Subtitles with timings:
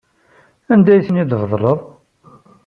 [0.73, 1.79] Anda ay ten-id-tbeddleḍ?